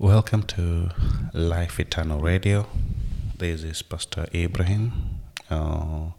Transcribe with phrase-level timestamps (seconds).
[0.00, 0.90] Welcome to
[1.34, 2.68] Life Eternal Radio.
[3.36, 4.92] This is Pastor Ibrahim
[5.50, 6.10] uh,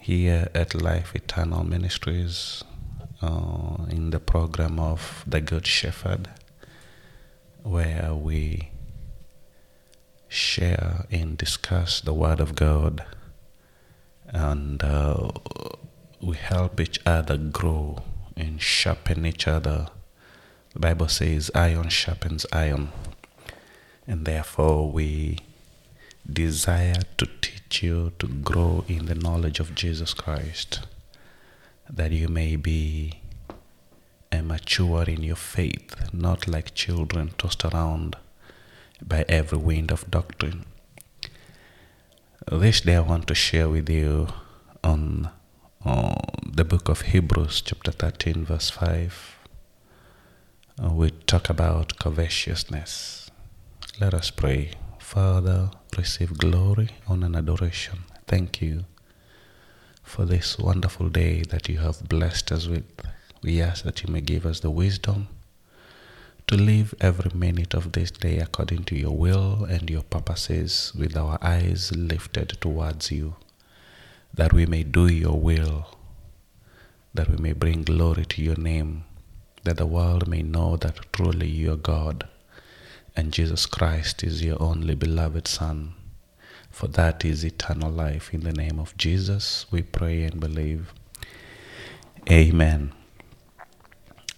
[0.00, 2.64] here at Life Eternal Ministries
[3.20, 6.30] uh, in the program of The Good Shepherd,
[7.62, 8.70] where we
[10.26, 13.04] share and discuss the Word of God
[14.28, 15.28] and uh,
[16.22, 17.98] we help each other grow
[18.34, 19.88] and sharpen each other.
[20.72, 22.92] The Bible says, iron sharpens iron,
[24.06, 25.38] and therefore we
[26.30, 30.80] desire to teach you to grow in the knowledge of Jesus Christ,
[31.90, 33.20] that you may be
[34.30, 38.16] a mature in your faith, not like children tossed around
[39.02, 40.64] by every wind of doctrine.
[42.50, 44.28] This day I want to share with you
[44.82, 45.28] on
[45.84, 46.14] uh,
[46.46, 49.31] the book of Hebrews, chapter 13, verse 5.
[50.82, 53.30] Uh, we talk about covetousness.
[54.00, 54.72] Let us pray.
[54.98, 58.00] Father, receive glory, honor, and adoration.
[58.26, 58.84] Thank you
[60.02, 62.84] for this wonderful day that you have blessed us with.
[63.42, 65.28] We ask that you may give us the wisdom
[66.48, 71.16] to live every minute of this day according to your will and your purposes with
[71.16, 73.36] our eyes lifted towards you,
[74.34, 75.96] that we may do your will,
[77.14, 79.04] that we may bring glory to your name,
[79.64, 82.28] that the world may know that truly you are God
[83.14, 85.94] and Jesus Christ is your only beloved Son.
[86.70, 88.32] For that is eternal life.
[88.32, 90.92] In the name of Jesus, we pray and believe.
[92.30, 92.92] Amen.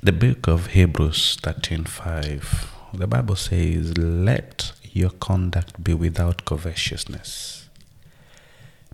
[0.03, 2.73] The book of Hebrews 13:5.
[2.93, 7.69] The Bible says, "Let your conduct be without covetousness.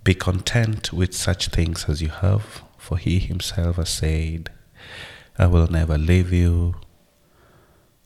[0.03, 4.51] Be content with such things as you have, for he himself has said,
[5.37, 6.75] I will never leave you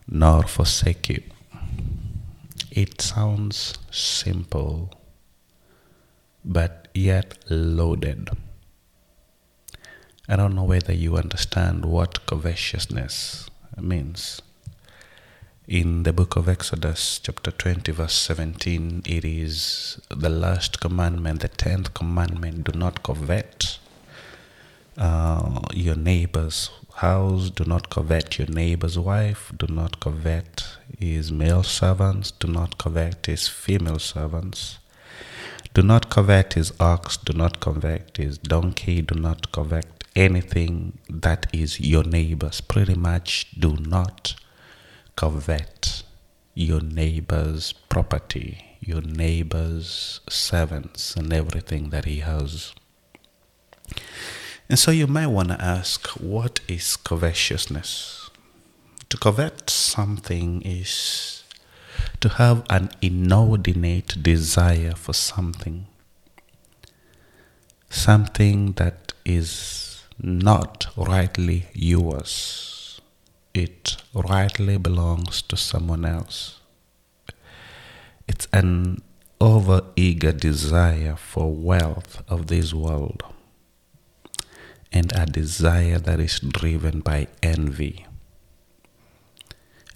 [0.08, 1.23] nor forsake you."
[2.72, 4.92] It sounds simple,
[6.44, 8.30] but yet loaded.
[10.28, 13.47] I don't know whether you understand what covetousness
[13.80, 14.42] means.
[15.68, 21.47] In the book of Exodus, chapter 20, verse 17, it is the last commandment, the
[21.47, 23.80] tenth commandment do not covet
[24.97, 30.66] uh, your neighbor's house, do not covet your neighbor's wife, do not covet
[30.97, 34.79] his male servants, do not covet his female servants.
[35.73, 41.47] Do not covet his ox, do not covet his donkey, do not covet anything that
[41.51, 42.61] is your neighbor's.
[42.61, 44.35] Pretty much do not
[45.17, 46.03] covet
[46.53, 52.73] your neighbor's property, your neighbor's servants, and everything that he has.
[54.68, 58.31] And so you might want to ask, what is covetousness?
[59.09, 61.44] To covet something is
[62.20, 65.86] to have an inordinate desire for something,
[67.92, 73.00] something that is not rightly yours.
[73.54, 76.59] It rightly belongs to someone else.
[78.28, 79.04] It's an
[79.40, 83.24] over eager desire for wealth of this world
[84.95, 88.06] and a desire that is driven by envy.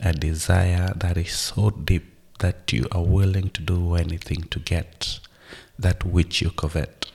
[0.01, 2.05] A desire that is so deep
[2.39, 5.19] that you are willing to do anything to get
[5.77, 7.11] that which you covet.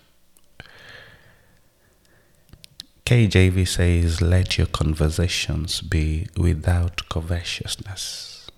[3.04, 8.48] KJV says, Let your conversations be without covetousness.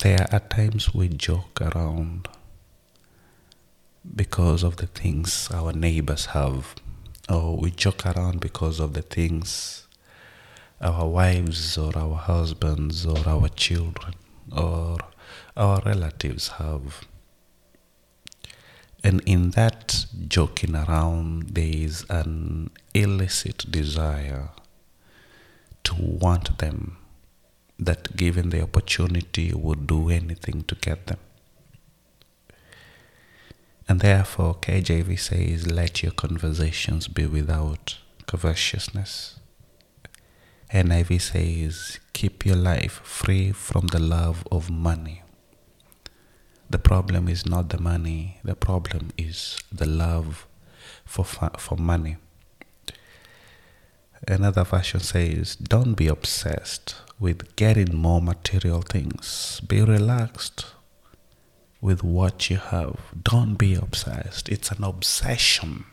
[0.00, 2.26] There are times we joke around
[4.16, 6.74] because of the things our neighbors have,
[7.28, 9.86] or we joke around because of the things
[10.80, 14.14] our wives or our husbands or our children
[14.56, 14.98] or
[15.56, 17.04] our relatives have.
[19.02, 24.50] And in that joking around, there is an illicit desire
[25.84, 26.96] to want them,
[27.78, 31.18] that given the opportunity, would do anything to get them.
[33.88, 37.96] And therefore, KJV says, let your conversations be without
[38.26, 39.40] covetousness.
[40.72, 45.22] NIV says, keep your life free from the love of money.
[46.68, 50.46] The problem is not the money, the problem is the love
[51.06, 52.18] for, for money.
[54.26, 59.62] Another version says, don't be obsessed with getting more material things.
[59.66, 60.66] Be relaxed
[61.80, 62.98] with what you have.
[63.22, 64.48] Don't be obsessed.
[64.48, 65.84] It's an obsession.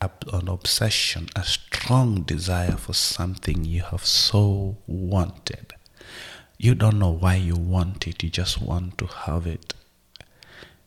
[0.00, 5.72] An obsession, a strong desire for something you have so wanted.
[6.58, 9.74] You don't know why you want it, you just want to have it.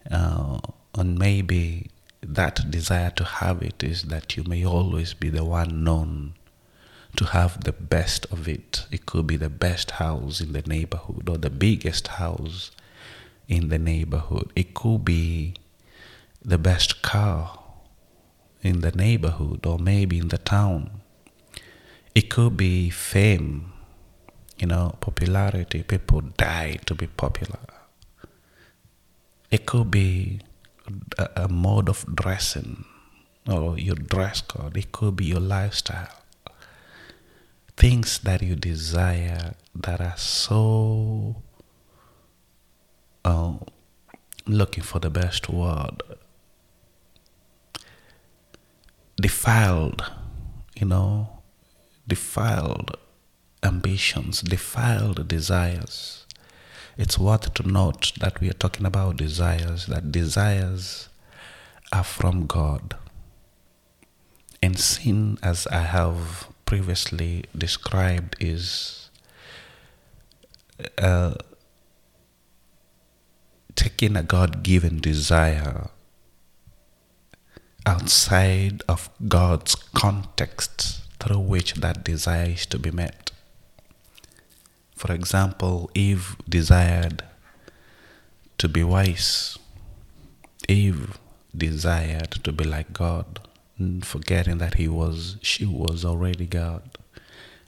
[0.09, 0.59] Uh,
[0.95, 1.89] and maybe
[2.21, 6.33] that desire to have it is that you may always be the one known
[7.15, 8.85] to have the best of it.
[8.91, 12.71] It could be the best house in the neighborhood or the biggest house
[13.49, 14.53] in the neighborhood.
[14.55, 15.55] It could be
[16.41, 17.59] the best car
[18.61, 21.01] in the neighborhood or maybe in the town.
[22.15, 23.73] It could be fame,
[24.57, 25.83] you know, popularity.
[25.83, 27.59] People die to be popular.
[29.51, 30.39] It could be
[31.17, 32.85] a, a mode of dressing
[33.49, 34.77] or your dress code.
[34.77, 36.19] It could be your lifestyle
[37.79, 41.41] things that you desire that are so
[44.45, 46.01] looking for the best word.
[49.21, 50.03] Defiled
[50.79, 51.41] you know
[52.07, 52.95] defiled
[53.63, 56.25] ambitions defiled desires.
[56.97, 61.09] It's worth to note that we are talking about desires that desires
[61.91, 62.95] are from god.
[64.61, 69.09] And sin as i have previously described is
[70.97, 71.33] uh,
[73.75, 75.89] taking a God given desire
[77.85, 83.31] outside of God's context through which that desire is to be met.
[84.95, 87.23] For example, Eve desired
[88.57, 89.57] to be wise.
[90.67, 91.17] Eve
[91.55, 93.39] desired to be like God
[94.01, 96.97] forgetting that he was she was already God.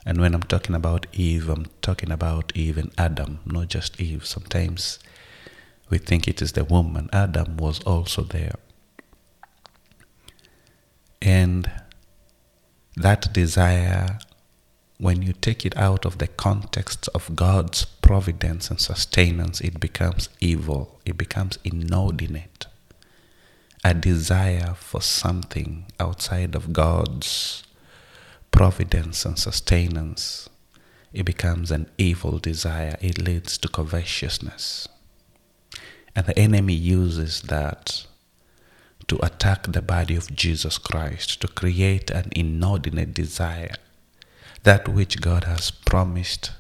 [0.06, 4.26] And when I'm talking about Eve, I'm talking about Eve and Adam, not just Eve.
[4.26, 5.00] Sometimes
[5.92, 7.10] we think it is the woman.
[7.14, 8.56] Adam was also there.
[11.22, 11.70] And
[12.96, 14.18] that desire,
[14.98, 20.30] when you take it out of the context of God's providence and sustenance, it becomes
[20.40, 22.66] evil, it becomes inordinate
[23.84, 27.64] a desire for something outside of God's
[28.52, 30.50] providence and sustenance,
[31.14, 32.98] it becomes an evil desire.
[33.02, 34.88] It leads to covetousness.
[36.16, 38.06] And the enemy uses that
[39.08, 43.76] to attack the body of Jesus Christ, to create an inordinate desire,
[44.64, 46.52] that which God has promised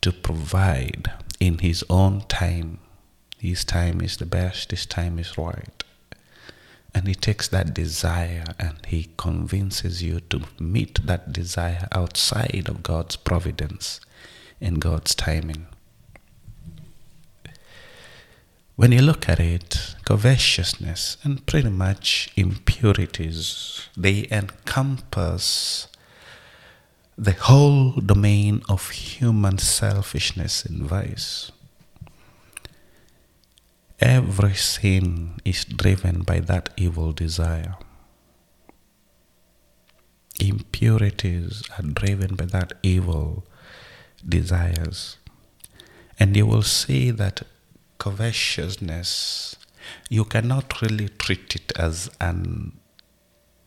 [0.00, 2.78] to provide in His own time.
[3.38, 5.84] His time is the best, His time is right.
[6.96, 12.82] And he takes that desire and he convinces you to meet that desire outside of
[12.82, 14.00] God's providence
[14.62, 15.66] and God's timing.
[18.76, 25.88] When you look at it, covetousness and pretty much impurities, they encompass
[27.16, 31.50] the whole domain of human selfishness and vice.
[33.98, 37.76] Every sin is driven by that evil desire.
[40.38, 43.46] Impurities are driven by that evil
[44.22, 45.16] desires.
[46.20, 47.40] And you will see that
[47.98, 49.56] covetousness,
[50.08, 52.72] you cannot really treat it as an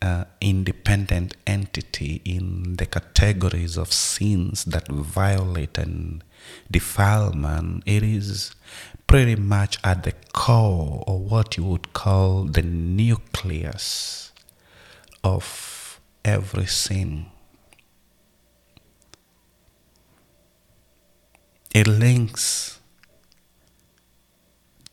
[0.02, 6.24] uh, independent entity in the categories of sins that violate and
[6.70, 7.82] defile man.
[7.86, 8.52] It is
[9.06, 14.32] pretty much at the core or what you would call the nucleus
[15.22, 17.26] of every sin.
[21.72, 22.79] It links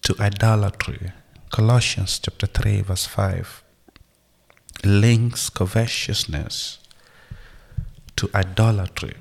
[0.08, 1.12] to idolatry.
[1.52, 3.62] Colossians chapter 3 verse 5
[4.86, 6.80] links covetousness
[8.16, 9.16] to idolatry.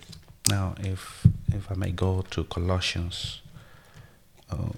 [0.48, 3.42] Now if if I may go to Colossians
[4.48, 4.70] uh,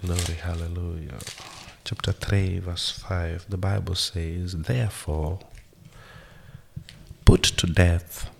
[0.00, 1.18] Glory, hallelujah.
[1.82, 5.40] Chapter 3, verse 5, the Bible says, Therefore,
[7.24, 8.30] put to death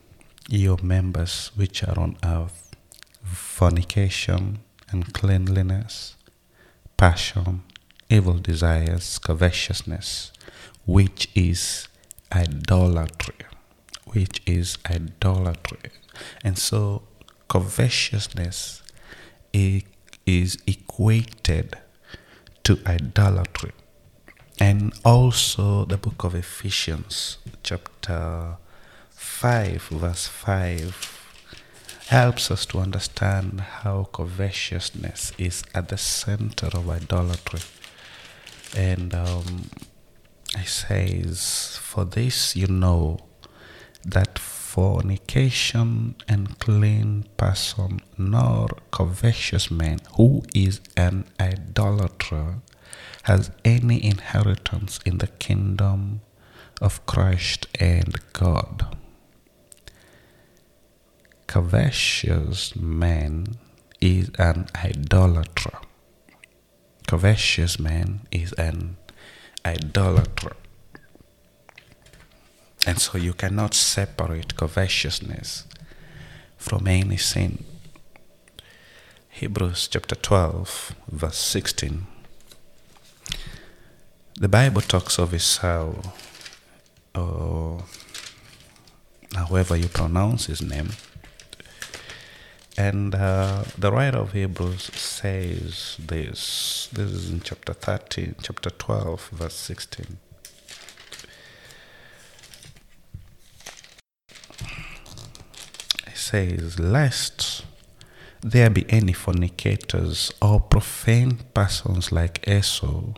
[0.49, 2.75] your members which are on earth
[3.23, 6.17] fornication, uncleanliness,
[6.97, 7.62] passion,
[8.09, 10.33] evil desires, covetousness,
[10.87, 11.88] which is
[12.33, 13.35] idolatry.
[14.07, 15.90] Which is idolatry.
[16.43, 17.02] And so,
[17.49, 18.83] covetousness
[19.52, 19.83] is
[20.25, 21.75] is equated
[22.62, 23.73] to idolatry.
[24.61, 28.59] And also the book of Ephesians, chapter
[29.18, 31.18] 5, verse 5,
[32.06, 37.60] helps us to understand how covetousness is at the center of idolatry.
[38.76, 39.70] And um,
[40.56, 43.18] it says, For this you know
[44.04, 52.60] that fornication and clean person, nor covetous man who is an idolater
[53.25, 56.20] has any inheritance in the kingdom
[56.80, 58.98] of Christ and God.
[61.49, 63.57] Covetous man
[64.02, 65.78] is an idolater.
[67.07, 68.99] Covetous man is an
[69.64, 70.52] idolater.
[72.87, 75.64] And so you cannot separate covetousness
[76.59, 77.64] from any sin.
[79.31, 82.07] Hebrews chapter 12, verse 16.
[84.38, 85.95] The Bible talks of Esau,
[87.14, 87.85] or
[89.35, 90.90] however you pronounce his name.
[92.78, 96.88] And uh, the writer of Hebrews says this.
[96.92, 100.18] This is in chapter 13, chapter 12, verse 16.
[106.06, 107.64] It says, Lest
[108.42, 113.14] there be any fornicators or profane persons like Esau,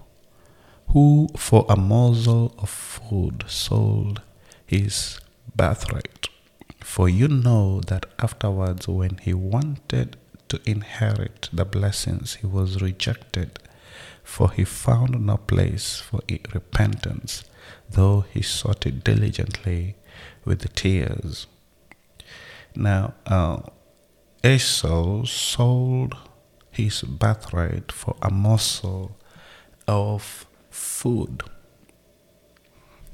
[0.88, 4.22] who for a morsel of food sold
[4.64, 5.20] his
[5.54, 6.30] birthright.
[6.80, 10.16] For you know that afterwards, when he wanted
[10.48, 13.58] to inherit the blessings, he was rejected,
[14.24, 16.20] for he found no place for
[16.52, 17.44] repentance,
[17.88, 19.96] though he sought it diligently
[20.44, 21.46] with tears.
[22.74, 23.60] Now, uh,
[24.42, 26.16] Esau sold
[26.70, 29.16] his birthright for a morsel
[29.86, 31.42] of food.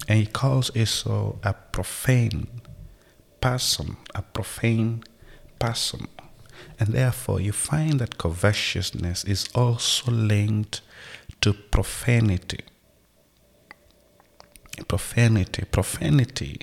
[0.08, 2.60] And he calls Esau a profane
[3.46, 5.04] person, a profane
[5.60, 6.08] person.
[6.80, 10.80] And therefore, you find that covetousness is also linked
[11.42, 12.64] to profanity.
[14.88, 15.64] Profanity.
[15.78, 16.58] Profanity,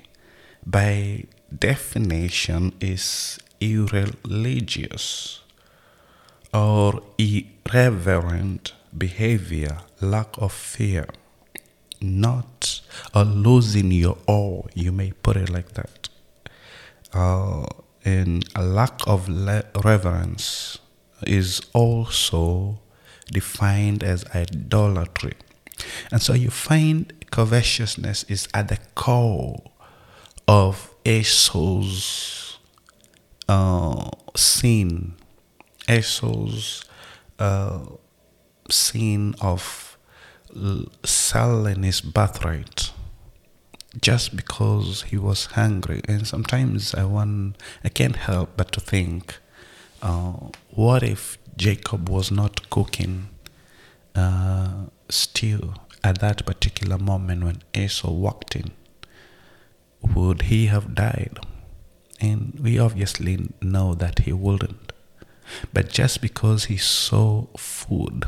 [0.66, 1.24] by
[1.58, 5.42] definition, is irreligious
[6.54, 11.08] or irreverent behavior, lack of fear,
[12.02, 12.82] not
[13.14, 16.10] a losing your awe, you may put it like that,
[17.14, 17.66] uh,
[18.06, 20.80] and a lack of le- reverence
[21.26, 22.80] is also
[23.32, 25.34] defined as idolatry.
[26.12, 29.62] And so you find covetousness is at the core
[30.48, 32.60] of Esau's
[33.48, 35.16] uh, sin,
[35.90, 36.86] Esau's
[37.40, 37.80] uh,
[38.70, 39.98] sin of
[41.04, 42.93] selling his birthright
[44.02, 46.02] just because he was hungry.
[46.08, 49.38] And sometimes I want, I can't help but to think,
[50.02, 50.34] uh,
[50.72, 53.30] what if Jacob was not cooking
[54.16, 55.74] uh, stew
[56.04, 58.72] at that particular moment when Esau walked in?
[60.16, 61.40] Would he have died?
[62.20, 64.92] And we obviously know that he wouldn't.
[65.74, 68.26] But just because he saw food,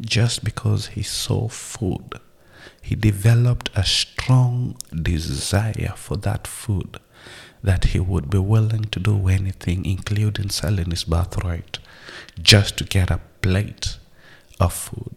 [0.00, 2.20] just because he saw food,
[2.80, 6.98] he developed a strong desire for that food
[7.62, 11.78] that he would be willing to do anything, including selling his birthright,
[12.40, 13.98] just to get a plate
[14.58, 15.14] of food.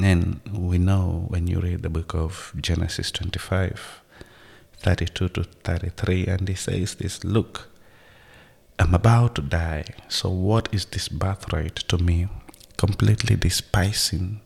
[0.00, 4.02] And we know when you read the book of Genesis 25,
[4.78, 7.68] 32 to 33, and he says this Look,
[8.78, 12.28] I'm about to die, so what is this birthright to me?
[12.76, 14.40] Completely despising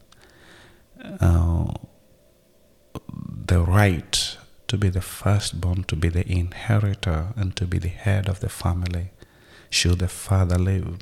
[1.02, 1.72] uh,
[3.46, 4.36] the right
[4.68, 8.48] to be the firstborn, to be the inheritor, and to be the head of the
[8.48, 9.10] family,
[9.68, 11.00] should the father live.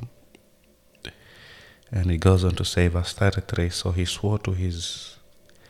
[1.91, 5.17] And he goes on to say, verse 33 So he swore to, his,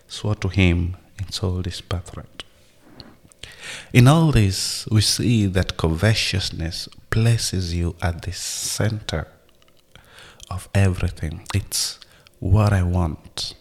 [0.08, 2.44] swore to him and sold his birthright.
[3.94, 9.28] In all this, we see that covetousness places you at the center
[10.50, 11.42] of everything.
[11.54, 12.00] It's
[12.40, 13.54] what I want.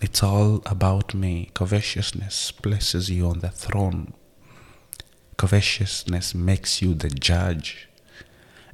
[0.00, 1.50] It's all about me.
[1.54, 4.14] Covetousness places you on the throne.
[5.36, 7.88] Covetousness makes you the judge,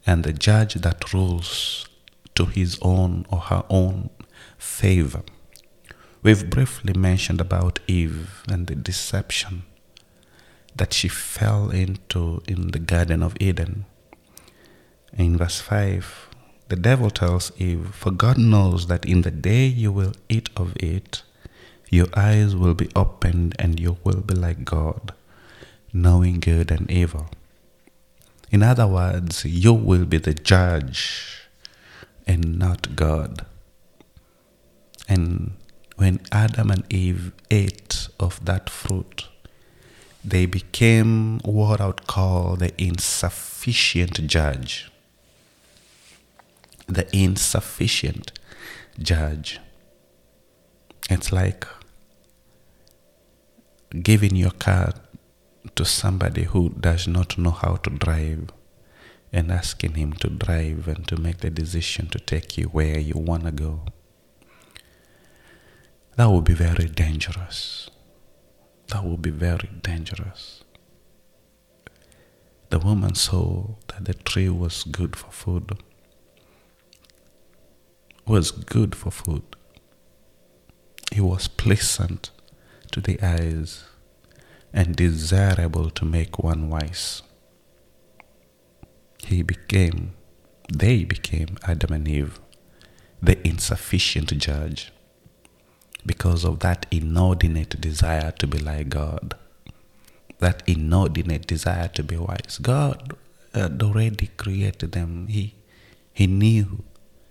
[0.06, 1.86] and the judge that rules
[2.34, 4.10] to his own or her own
[4.58, 5.22] favor.
[6.22, 9.62] We've briefly mentioned about Eve and the deception
[10.76, 13.86] that she fell into in the Garden of Eden.
[15.12, 16.28] In verse 5,
[16.68, 20.74] the devil tells Eve, For God knows that in the day you will eat of
[20.76, 21.22] it,
[21.90, 25.12] your eyes will be opened and you will be like God,
[25.92, 27.28] knowing good and evil.
[28.50, 31.48] In other words, you will be the judge
[32.26, 33.44] and not God.
[35.08, 35.52] And
[35.96, 39.28] when Adam and Eve ate of that fruit,
[40.24, 44.90] they became what I would call the insufficient judge.
[46.86, 48.32] The insufficient
[48.98, 49.60] judge.
[51.10, 51.66] It's like
[54.02, 54.94] giving your car
[55.76, 58.50] to somebody who does not know how to drive
[59.32, 63.14] and asking him to drive and to make the decision to take you where you
[63.16, 63.82] want to go.
[66.16, 67.90] That would be very dangerous.
[68.88, 70.62] That would be very dangerous.
[72.70, 75.82] The woman saw that the tree was good for food.
[78.26, 79.42] Was good for food.
[81.12, 82.30] It was pleasant
[82.90, 83.84] to the eyes
[84.72, 87.22] and desirable to make one wise.
[89.26, 90.14] He became,
[90.72, 92.40] they became Adam and Eve,
[93.22, 94.90] the insufficient judge,
[96.04, 99.34] because of that inordinate desire to be like God,
[100.38, 102.58] that inordinate desire to be wise.
[102.60, 103.12] God
[103.54, 105.28] had already created them.
[105.28, 105.54] He,
[106.12, 106.84] he knew,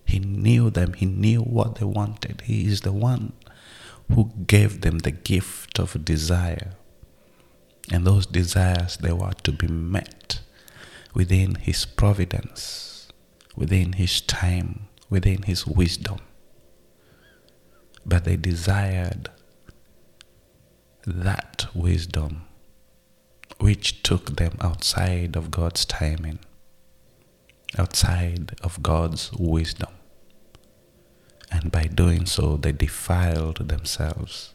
[0.05, 0.93] he knew them.
[0.93, 2.41] He knew what they wanted.
[2.45, 3.33] He is the one
[4.13, 6.73] who gave them the gift of desire.
[7.91, 10.41] And those desires, they were to be met
[11.13, 13.07] within His providence,
[13.55, 16.19] within His time, within His wisdom.
[18.05, 19.29] But they desired
[21.05, 22.45] that wisdom
[23.59, 26.39] which took them outside of God's timing,
[27.77, 29.91] outside of God's wisdom.
[31.51, 34.53] And by doing so, they defiled themselves.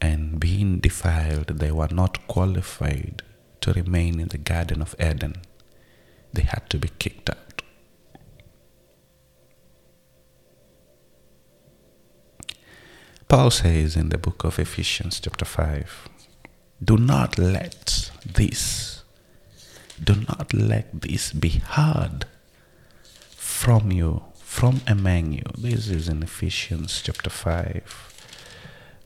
[0.00, 3.22] And being defiled, they were not qualified
[3.60, 5.36] to remain in the Garden of Eden.
[6.32, 7.62] They had to be kicked out.
[13.28, 16.08] Paul says in the book of Ephesians, chapter 5,
[16.84, 18.95] do not let this,
[20.02, 22.26] do not let this be hard
[23.36, 25.44] from you, from among you.
[25.56, 28.12] This is in Ephesians chapter 5.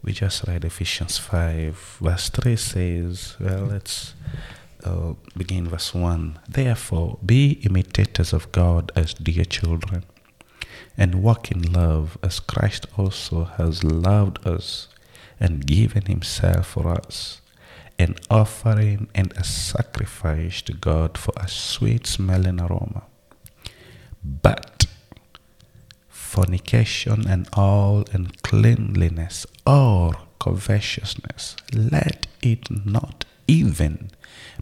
[0.02, 4.14] We just read Ephesians 5, verse 3 says, well, let's
[4.82, 6.38] uh, begin verse 1.
[6.48, 10.04] Therefore, be imitators of God as dear children,
[10.96, 14.88] and walk in love as Christ also has loved us
[15.38, 17.39] and given himself for us,
[18.00, 23.02] an offering and a sacrifice to God for a sweet smelling aroma.
[24.24, 24.86] But
[26.08, 34.10] fornication and all uncleanliness or covetousness, let it not even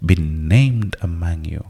[0.04, 1.64] be named among you,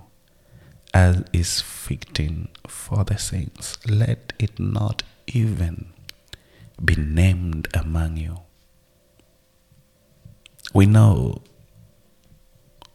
[0.94, 3.76] as is fitting for the saints.
[3.86, 5.92] Let it not even
[6.82, 8.38] be named among you.
[10.72, 11.42] We know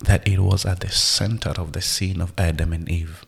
[0.04, 3.26] that it was at the center of the sin of Adam and Eve.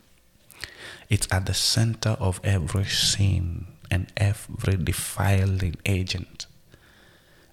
[1.10, 6.48] It's at the center of every sin and every defiling agent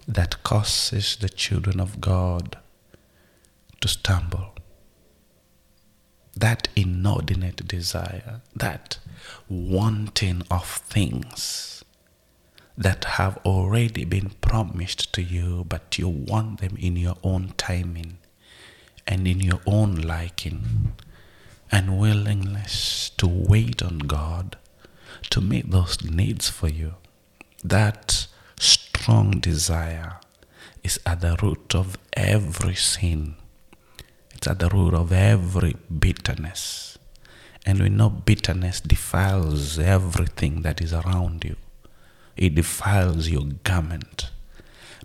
[0.08, 2.58] that causes the children of God
[3.80, 4.54] to stumble.
[6.34, 8.98] That inordinate desire, that
[9.48, 11.84] wanting of things
[12.76, 18.18] that have already been promised to you, but you want them in your own timing
[19.06, 20.92] and in your own liking,
[21.70, 24.56] and willingness to wait on God
[25.30, 26.94] to meet those needs for you.
[27.64, 28.26] That
[28.58, 30.20] strong desire
[30.82, 33.36] is at the root of every sin.
[34.34, 36.98] It's at the root of every bitterness.
[37.64, 41.56] And we know bitterness defiles everything that is around you.
[42.36, 44.31] It defiles your garment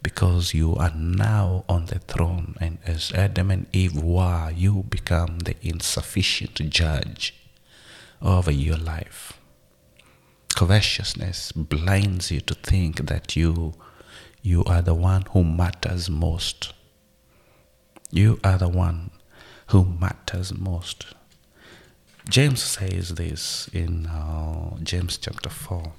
[0.07, 2.55] because you are now on the throne.
[2.61, 7.35] And as Adam and Eve were, you become the insufficient judge
[8.21, 9.33] over your life.
[10.55, 13.73] Covetousness blinds you to think that you
[14.41, 16.71] you are the one who matters most.
[18.09, 19.11] You are the one
[19.71, 21.07] who matters most.
[22.29, 25.91] James says this in uh, James chapter 4.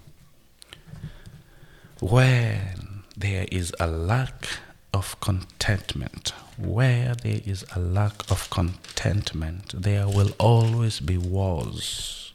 [2.00, 2.87] When
[3.18, 4.46] there is a lack
[4.94, 12.32] of contentment, where there is a lack of contentment, there will always be wars.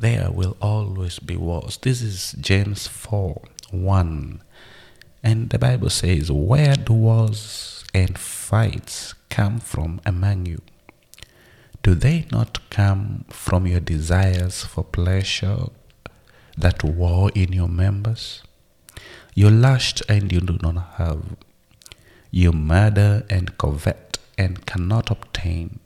[0.00, 1.76] There will always be wars.
[1.76, 4.42] This is James 4 1.
[5.22, 10.62] And the Bible says, Where do wars and fights come from among you?
[11.82, 15.66] Do they not come from your desires for pleasure
[16.56, 18.42] that war in your members?
[19.34, 21.36] You lust and you do not have.
[22.30, 25.80] You murder and covet and cannot obtain.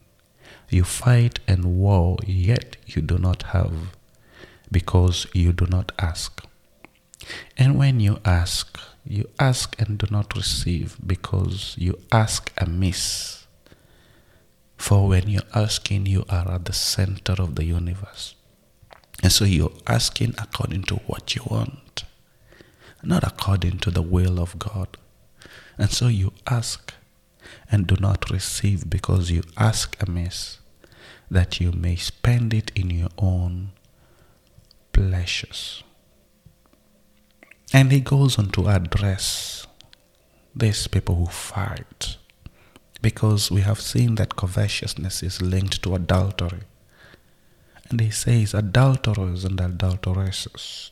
[0.69, 3.73] You fight and war, yet you do not have,
[4.71, 6.45] because you do not ask.
[7.57, 13.47] And when you ask, you ask and do not receive, because you ask amiss.
[14.77, 18.35] For when you're asking, you are at the center of the universe.
[19.23, 22.05] And so you're asking according to what you want,
[23.03, 24.97] not according to the will of God.
[25.77, 26.93] And so you ask
[27.71, 30.59] and do not receive because you ask amiss,
[31.31, 33.71] that you may spend it in your own
[34.93, 35.83] pleasures.
[37.73, 39.67] And he goes on to address
[40.57, 42.17] these people who fight
[43.01, 46.63] because we have seen that covetousness is linked to adultery.
[47.91, 50.91] And he says, Adulterers and adulteresses,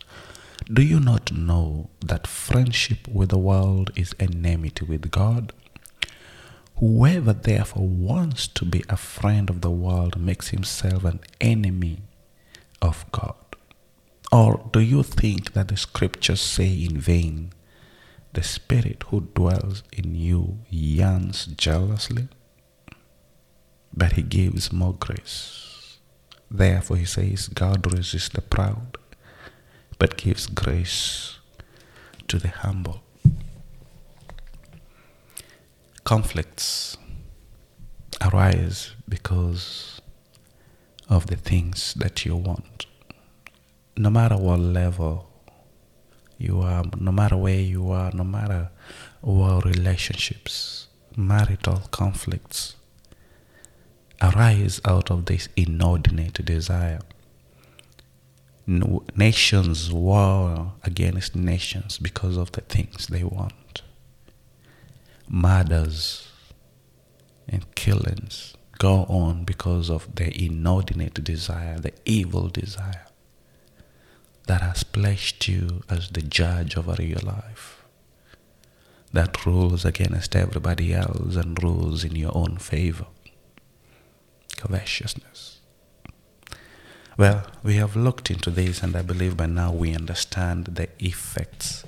[0.73, 5.53] do you not know that friendship with the world is enmity with God?
[6.79, 12.03] Whoever therefore wants to be a friend of the world makes himself an enemy
[12.83, 13.35] of God.
[14.33, 17.53] Or do you think that the scriptures say in vain,
[18.33, 22.29] the spirit who dwells in you yearns jealously?
[23.95, 25.99] But he gives more grace.
[26.51, 28.99] Therefore, he says, God resists the proud,
[29.99, 31.39] but gives grace
[32.29, 33.03] to the humble
[36.07, 36.97] conflicts
[38.25, 40.01] arise because
[41.09, 42.87] of the things that you want.
[43.97, 45.29] No matter what level
[46.39, 48.71] you are, no matter where you are, no matter
[49.21, 52.77] what relationships, marital conflicts
[54.23, 57.01] arise out of this inordinate desire.
[58.67, 63.83] Nations war against nations because of the things they want
[65.29, 66.29] murders
[67.49, 73.07] and killings go on because of the inordinate desire, the evil desire
[74.47, 77.85] that has placed you as the judge over your life,
[79.13, 83.07] that rules against everybody else and rules in your own favor.
[84.57, 85.56] Covetousness.
[87.17, 91.85] Well, we have looked into this, and I believe by now we understand the effects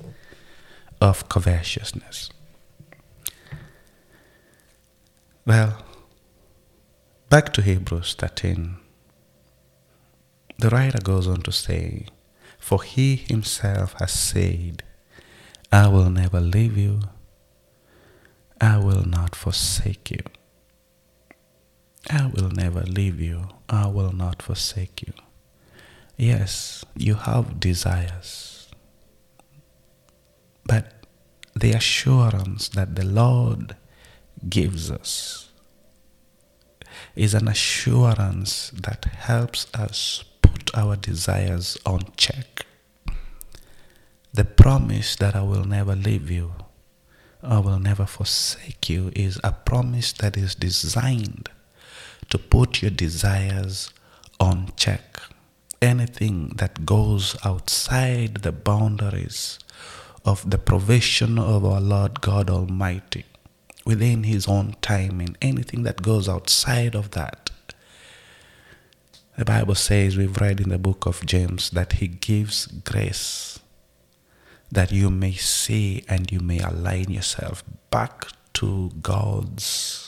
[1.02, 2.30] of covetousness.
[5.44, 5.82] Well,
[7.28, 8.78] back to Hebrews 13.
[10.58, 12.06] The writer goes on to say,
[12.58, 14.82] For he himself has said,
[15.70, 17.00] I will never leave you,
[18.60, 20.22] I will not forsake you.
[22.10, 25.12] I will never leave you, I will not forsake you.
[26.16, 28.68] Yes, you have desires,
[30.64, 31.04] but
[31.54, 33.76] the assurance that the Lord
[34.48, 35.50] gives us
[37.14, 42.64] is an assurance that helps us put our desires on check.
[44.32, 46.54] The promise that I will never leave you,
[47.42, 51.50] I will never forsake you, is a promise that is designed
[52.30, 53.92] to put your desires
[54.38, 55.20] on check.
[55.80, 59.58] Anything that goes outside the boundaries
[60.24, 63.24] of the provision of our Lord God Almighty
[63.84, 65.36] within his own timing.
[65.40, 67.50] Anything that goes outside of that.
[69.38, 73.60] The Bible says, we've read in the book of James, that he gives grace
[74.70, 80.07] that you may see and you may align yourself back to God's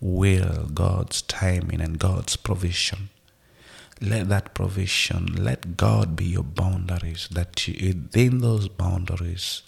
[0.00, 3.10] will, God's timing, and God's provision.
[4.00, 9.62] Let that provision, let God be your boundaries, that you, within those boundaries,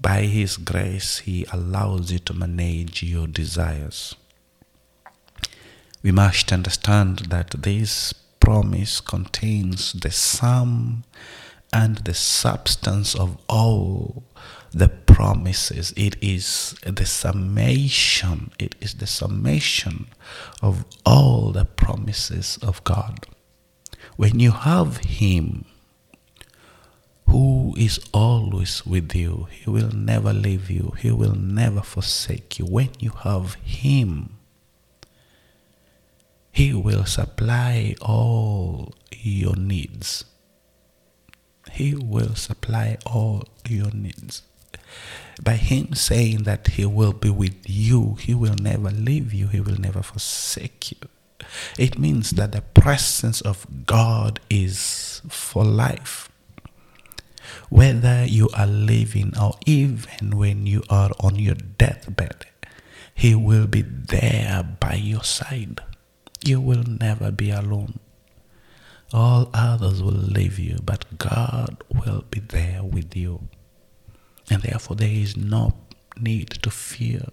[0.00, 4.14] by His grace, He allows you to manage your desires.
[6.02, 11.04] We must understand that this promise contains the sum
[11.72, 14.24] and the substance of all
[14.76, 15.94] the promises.
[15.96, 20.08] It is the summation, it is the summation
[20.60, 23.26] of all the promises of God.
[24.16, 25.64] When you have Him,
[27.28, 29.48] who is always with you.
[29.50, 30.94] He will never leave you.
[30.98, 32.66] He will never forsake you.
[32.66, 34.38] When you have Him,
[36.52, 40.24] He will supply all your needs.
[41.72, 44.42] He will supply all your needs.
[45.42, 49.60] By Him saying that He will be with you, He will never leave you, He
[49.60, 51.08] will never forsake you.
[51.78, 56.30] It means that the presence of God is for life
[57.68, 62.46] Whether you are living or even when you are on your deathbed,
[63.14, 65.80] He will be there by your side.
[66.44, 67.98] You will never be alone.
[69.12, 73.48] All others will leave you, but God will be there with you.
[74.50, 75.74] And therefore, there is no
[76.18, 77.26] need to fear.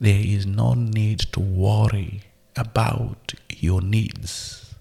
[0.00, 2.22] There is no need to worry
[2.54, 4.74] about your needs.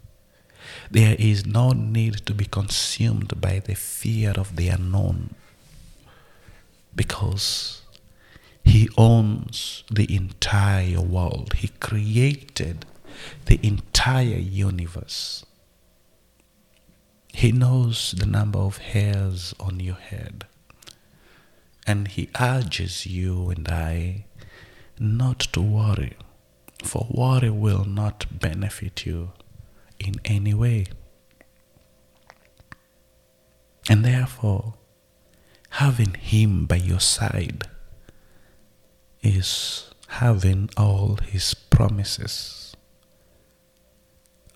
[0.91, 5.36] There is no need to be consumed by the fear of the unknown
[6.95, 7.82] because
[8.63, 11.54] He owns the entire world.
[11.54, 12.86] He created
[13.45, 15.45] the entire universe.
[17.34, 20.45] He knows the number of hairs on your head.
[21.88, 24.26] And He urges you and I
[25.00, 26.17] not to worry,
[26.84, 29.32] for worry will not benefit you
[30.00, 30.86] in any way.
[33.88, 34.74] And therefore,
[35.71, 37.63] having Him by your side
[39.21, 42.76] is having all His promises.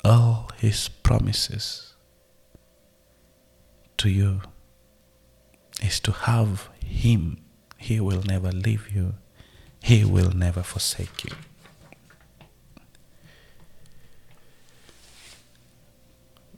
[0.03, 1.93] All His promises
[3.97, 4.41] to you
[5.81, 7.37] is to have Him.
[7.77, 9.13] He will never leave you,
[9.81, 11.35] He will never forsake you.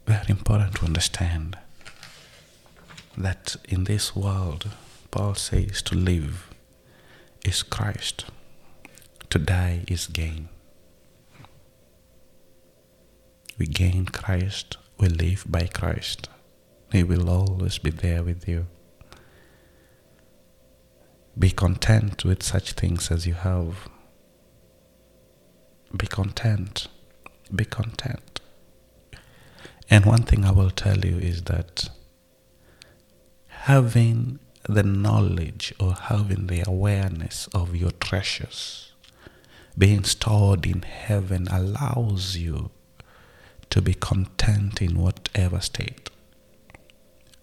[0.05, 1.57] Very important to understand
[3.17, 4.69] that in this world,
[5.11, 6.49] Paul says to live
[7.45, 8.25] is Christ,
[9.29, 10.49] to die is gain.
[13.57, 16.29] We gain Christ, we live by Christ.
[16.91, 18.67] He will always be there with you.
[21.41, 23.89] Be content with such things as you have.
[25.97, 26.87] Be content.
[27.53, 28.39] Be content.
[29.89, 31.89] And one thing I will tell you is that
[33.47, 34.37] having
[34.69, 38.93] the knowledge or having the awareness of your treasures
[39.75, 42.69] being stored in heaven allows you
[43.71, 46.11] to be content in whatever state.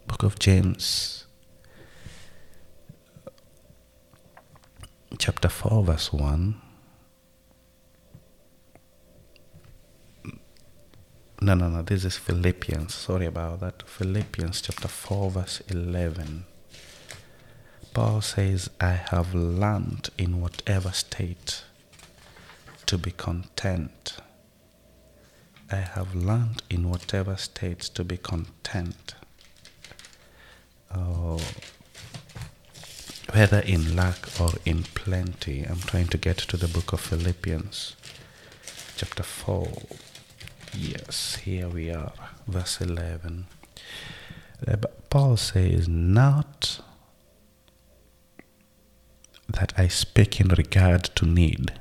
[0.06, 1.24] Book of James,
[5.18, 6.60] chapter 4, verse 1.
[11.40, 12.94] No, no, no, this is Philippians.
[12.94, 13.82] Sorry about that.
[13.86, 16.44] Philippians chapter 4, verse 11.
[17.94, 21.64] Paul says, I have learned in whatever state
[22.86, 24.18] to be content.
[25.70, 29.14] I have learned in whatever state to be content.
[30.94, 31.40] Oh,
[33.32, 35.64] whether in lack or in plenty.
[35.64, 37.94] I'm trying to get to the book of Philippians,
[38.96, 39.68] chapter 4.
[40.74, 42.12] Yes, here we are,
[42.46, 43.46] verse 11.
[44.66, 44.76] Uh,
[45.10, 46.80] Paul says, Not
[49.48, 51.72] that I speak in regard to need,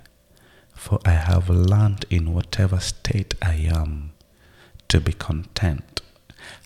[0.74, 4.12] for I have learned in whatever state I am
[4.88, 5.97] to be content.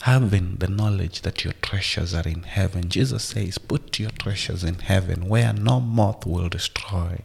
[0.02, 4.76] Having the knowledge that your treasures are in heaven, Jesus says, Put your treasures in
[4.76, 7.20] heaven where no moth will destroy,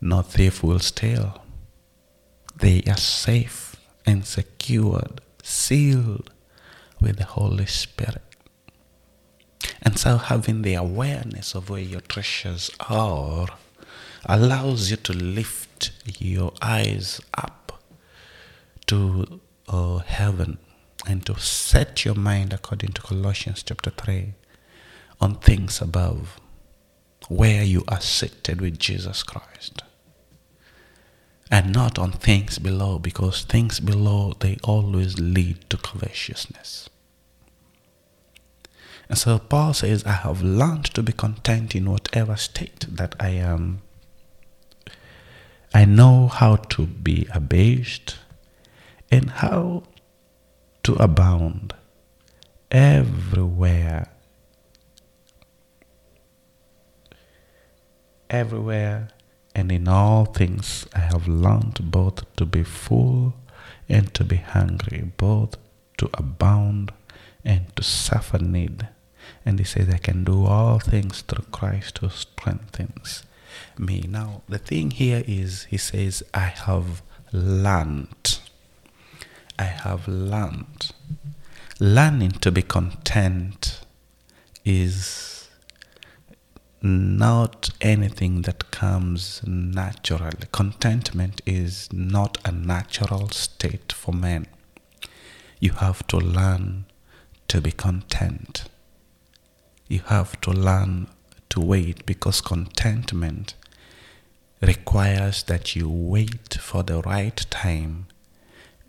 [0.00, 1.42] no thief will steal.
[2.56, 3.76] They are safe
[4.06, 6.30] and secured, sealed
[7.00, 8.22] with the Holy Spirit.
[9.82, 13.48] And so, having the awareness of where your treasures are
[14.24, 17.82] allows you to lift your eyes up
[18.86, 20.58] to uh, heaven
[21.06, 24.34] and to set your mind, according to Colossians chapter 3,
[25.20, 26.40] on things above,
[27.28, 29.82] where you are seated with Jesus Christ.
[31.50, 36.88] And not on things below, because things below, they always lead to covetousness.
[39.08, 43.30] And so Paul says, I have learned to be content in whatever state that I
[43.30, 43.82] am.
[45.74, 48.18] I know how to be abased
[49.10, 49.82] and how
[50.82, 51.74] to abound
[52.70, 54.08] everywhere.
[58.28, 59.08] Everywhere
[59.54, 63.34] and in all things I have learned both to be full
[63.88, 65.56] and to be hungry, both
[65.98, 66.92] to abound
[67.44, 68.88] and to suffer need.
[69.44, 73.24] And he says, I can do all things through Christ who strengthens
[73.76, 74.04] me.
[74.08, 78.38] Now, the thing here is, he says, I have learned.
[79.60, 80.90] I have learned.
[81.78, 83.82] Learning to be content
[84.64, 85.48] is
[86.80, 90.46] not anything that comes naturally.
[90.50, 94.46] Contentment is not a natural state for men.
[95.58, 96.86] You have to learn
[97.48, 98.64] to be content.
[99.88, 101.08] You have to learn
[101.50, 103.56] to wait because contentment
[104.62, 108.06] requires that you wait for the right time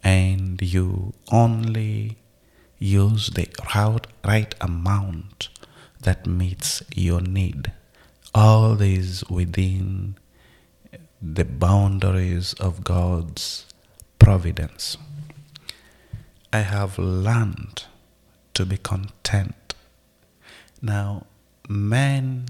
[0.03, 2.17] and you only
[2.79, 3.47] use the
[4.25, 5.49] right amount
[6.01, 7.71] that meets your need.
[8.33, 10.17] All this within
[11.21, 13.65] the boundaries of God's
[14.17, 14.97] providence.
[16.51, 17.85] I have learned
[18.55, 19.75] to be content.
[20.81, 21.27] Now,
[21.69, 22.47] man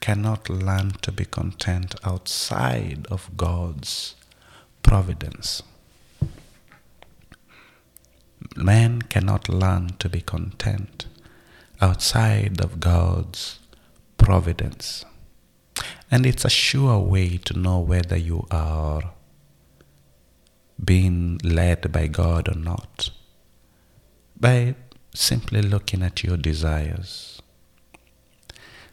[0.00, 4.14] cannot learn to be content outside of God's
[4.82, 5.62] providence.
[8.56, 11.06] Man cannot learn to be content
[11.80, 13.58] outside of God's
[14.16, 15.04] providence.
[16.10, 19.12] And it's a sure way to know whether you are
[20.82, 23.10] being led by God or not
[24.38, 24.74] by
[25.14, 27.42] simply looking at your desires.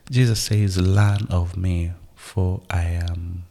[0.09, 3.45] Jesus says, Learn of me, for I am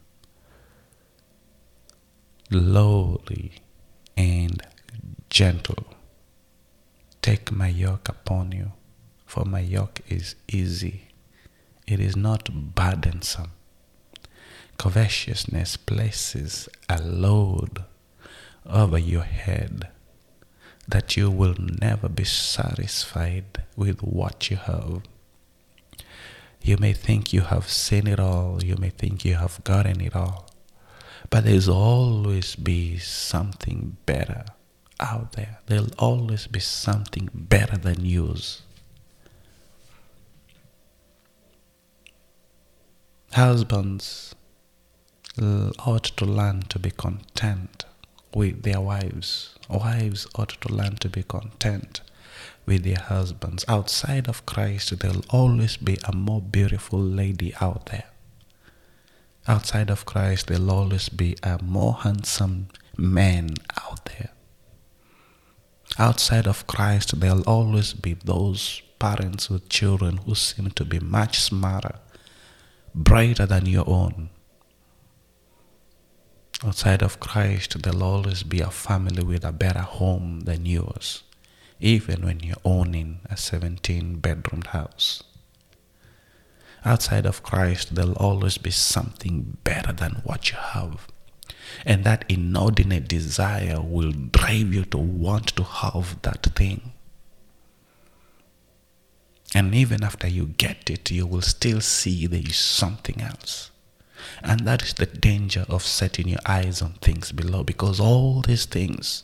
[2.51, 3.53] lowly
[4.15, 4.61] and
[5.29, 5.85] gentle.
[7.21, 8.71] Take my yoke upon you,
[9.25, 11.09] for my yoke is easy.
[11.87, 13.51] It is not burdensome.
[14.77, 17.83] Covetousness places a load
[18.65, 19.89] over your head
[20.87, 25.01] that you will never be satisfied with what you have.
[26.61, 30.15] You may think you have seen it all, you may think you have gotten it
[30.15, 30.49] all,
[31.29, 34.45] but there's always be something better
[34.99, 35.59] out there.
[35.65, 38.61] There'll always be something better than yours.
[43.33, 44.33] Husbands
[45.37, 47.85] ought to learn to be content
[48.33, 49.55] with their wives.
[49.69, 52.01] Wives ought to learn to be content
[52.65, 53.65] with their husbands.
[53.67, 58.05] Outside of Christ, there'll always be a more beautiful lady out there.
[59.47, 64.29] Outside of Christ, there'll always be a more handsome man out there.
[65.97, 71.39] Outside of Christ, there'll always be those parents with children who seem to be much
[71.39, 71.99] smarter,
[72.93, 74.29] brighter than your own.
[76.65, 81.23] Outside of Christ, there'll always be a family with a better home than yours,
[81.79, 85.23] even when you're owning a 17 bedroom house.
[86.83, 91.07] Outside of Christ, there'll always be something better than what you have.
[91.85, 96.93] And that inordinate desire will drive you to want to have that thing.
[99.53, 103.71] And even after you get it, you will still see there is something else.
[104.43, 108.65] And that is the danger of setting your eyes on things below because all these
[108.65, 109.23] things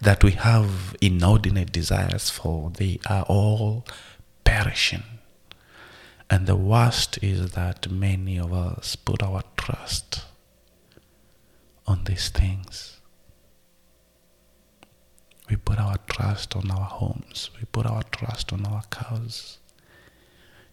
[0.00, 3.84] that we have inordinate desires for, they are all
[4.44, 5.02] perishing.
[6.30, 10.24] And the worst is that many of us put our trust
[11.86, 13.00] on these things.
[15.48, 17.50] We put our trust on our homes.
[17.58, 19.58] We put our trust on our cars.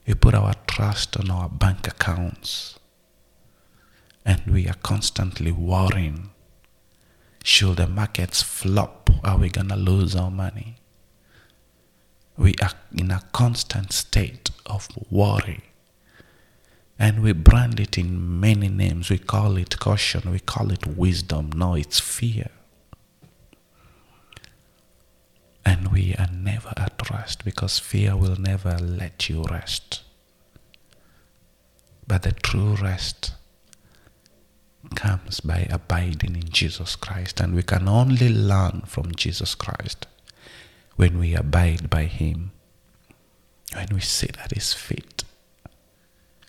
[0.07, 2.79] We put our trust on our bank accounts
[4.25, 6.31] and we are constantly worrying.
[7.43, 10.77] Should the markets flop, are we going to lose our money?
[12.37, 15.72] We are in a constant state of worry.
[16.99, 19.09] And we brand it in many names.
[19.09, 21.51] We call it caution, we call it wisdom.
[21.55, 22.49] No, it's fear.
[25.65, 30.01] And we are never at rest because fear will never let you rest.
[32.05, 33.33] But the true rest
[34.93, 37.39] comes by abiding in Jesus Christ.
[37.39, 40.05] And we can only learn from Jesus Christ
[40.97, 42.51] when we abide by Him,
[43.73, 45.12] when we sit at His feet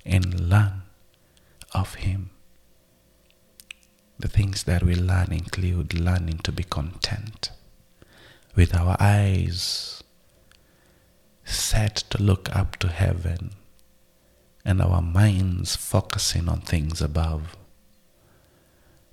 [0.04, 0.82] and learn
[1.72, 2.30] of Him.
[4.18, 7.50] The things that we learn include learning to be content
[8.54, 10.02] with our eyes
[11.44, 13.50] set to look up to heaven
[14.64, 17.56] and our minds focusing on things above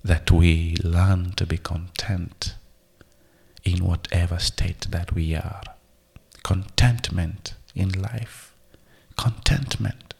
[0.04, 2.54] that we learn to be content
[3.64, 5.62] in whatever state that we are.
[6.42, 8.54] Contentment in life.
[9.16, 10.11] Contentment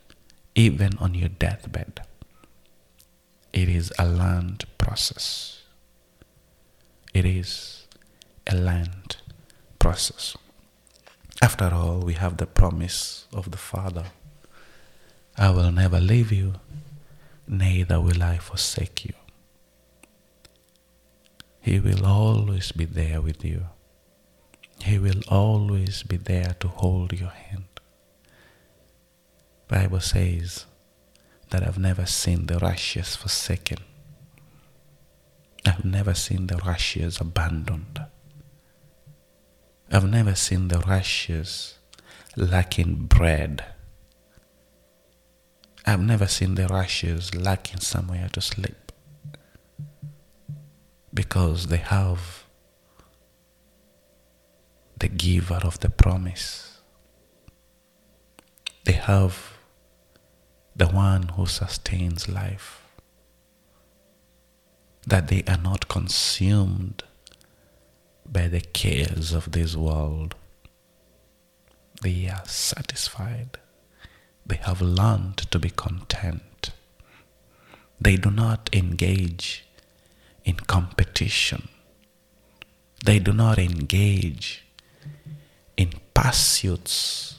[0.55, 2.03] even on your deathbed.
[3.53, 5.63] It is a learned process.
[7.13, 7.87] It is
[8.47, 9.17] a learned
[9.79, 10.37] process.
[11.41, 14.07] After all, we have the promise of the Father
[15.37, 16.55] I will never leave you,
[17.49, 19.15] neither will I forsake you.
[21.61, 23.67] He will always be there with you.
[24.83, 27.72] He will always be there to hold your hand.
[29.73, 30.67] Bible says
[31.49, 33.79] that I've never seen the righteous forsaken.
[35.65, 37.99] I've never seen the righteous abandoned.
[39.91, 41.79] I've never seen the righteous
[42.37, 43.65] lacking bread.
[45.87, 48.93] I've never seen the righteous lacking somewhere to sleep
[51.15, 52.45] because they have
[54.99, 56.79] the giver of the promise.
[58.85, 59.52] They have
[60.75, 62.83] the one who sustains life.
[65.07, 67.03] That they are not consumed
[68.27, 70.35] by the cares of this world.
[72.03, 73.59] They are satisfied.
[74.47, 76.71] They have learned to be content.
[78.01, 79.65] They do not engage
[80.45, 81.69] in competition.
[83.05, 84.65] They do not engage
[85.77, 87.37] in pursuits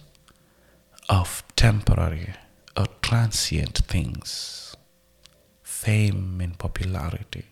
[1.09, 2.42] of temporary or
[3.13, 4.75] transient things,
[5.61, 7.45] fame and popularity,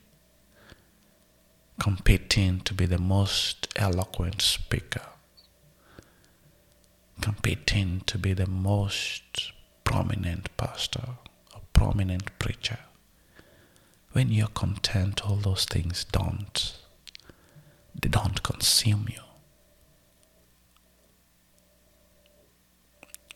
[1.79, 5.05] competing to be the most eloquent speaker,
[7.21, 9.51] competing to be the most
[9.83, 11.09] prominent pastor
[11.53, 12.79] or prominent preacher.
[14.13, 16.75] When you're content, all those things don't.
[18.01, 19.21] They don't consume you.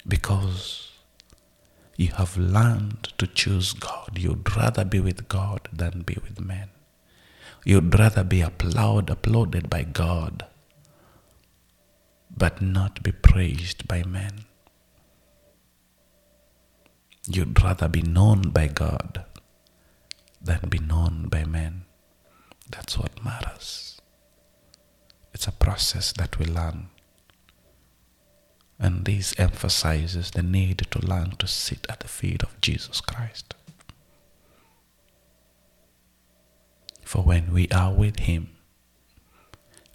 [0.07, 0.94] Because
[1.95, 4.17] you have learned to choose God.
[4.17, 6.69] You'd rather be with God than be with men.
[7.63, 10.45] You'd rather be applaud, applauded by God,
[12.35, 14.45] but not be praised by men.
[17.27, 19.25] You'd rather be known by God
[20.41, 21.85] than be known by men.
[22.69, 23.99] That's what matters.
[25.33, 26.89] It's a process that we learn.
[28.77, 33.53] And this emphasizes the need to learn to sit at the feet of Jesus Christ.
[37.03, 38.49] For when we are with Him,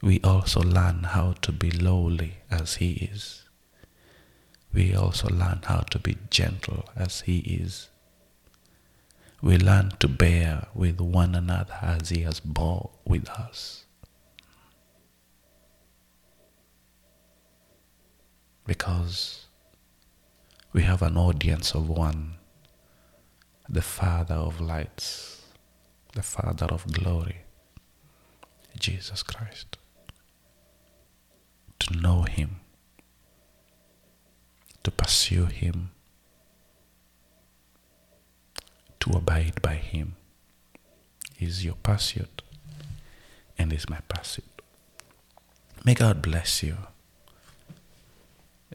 [0.00, 3.42] we also learn how to be lowly as He is.
[4.72, 7.88] We also learn how to be gentle as He is.
[9.42, 13.84] We learn to bear with one another as He has borne with us.
[18.70, 19.46] Because
[20.72, 22.34] we have an audience of one,
[23.68, 25.42] the Father of lights,
[26.12, 27.38] the Father of glory,
[28.78, 29.76] Jesus Christ.
[31.80, 32.60] To know Him,
[34.84, 35.90] to pursue Him,
[39.00, 40.14] to abide by Him
[41.40, 42.42] is your pursuit
[43.58, 44.62] and is my pursuit.
[45.84, 46.76] May God bless you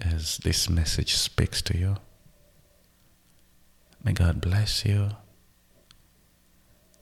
[0.02, 1.98] as this message speaks to you.
[4.04, 5.10] May God bless you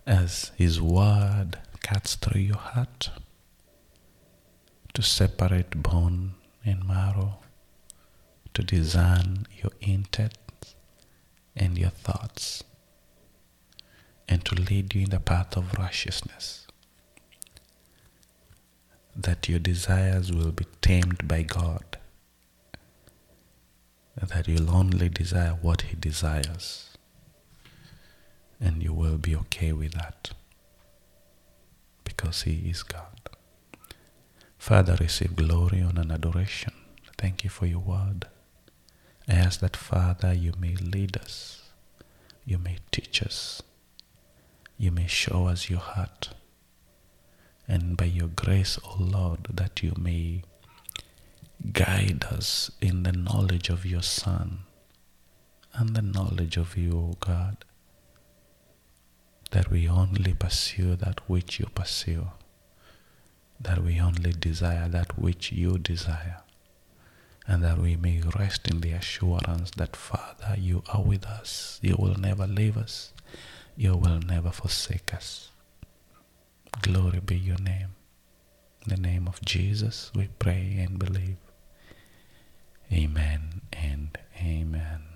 [0.06, 3.10] as His word cuts through your heart
[4.94, 7.40] to separate bone and marrow,
[8.54, 10.38] to discern your intent
[11.56, 12.64] and your thoughts,
[14.30, 16.68] and to lead you in the path of righteousness.
[19.16, 21.98] That your desires will be tamed by God
[24.16, 26.90] that you'll only desire what He desires,
[28.60, 30.32] and you will be okay with that
[32.04, 33.30] because He is God.
[34.58, 36.74] Father, receive glory, on an adoration.
[37.18, 38.28] Thank you for your word.
[39.28, 41.62] I ask that, Father, you may lead us,
[42.46, 43.62] you may teach us,
[44.78, 46.30] you may show us your heart,
[47.68, 50.44] and by your grace, O Lord, that you may
[51.72, 54.60] guide us in the knowledge of your Son
[55.74, 57.64] and the knowledge of you, O God,
[59.52, 62.28] that we only pursue that which you pursue,
[63.60, 66.42] that we only desire that which you desire,
[67.48, 71.96] and that we may rest in the assurance that, Father, you are with us, you
[71.98, 73.14] will never leave us,
[73.78, 75.50] you will never forsake us.
[76.82, 77.96] Glory be your name.
[78.86, 81.38] In the name of Jesus, we pray and believe.
[82.94, 85.13] Amen and amen.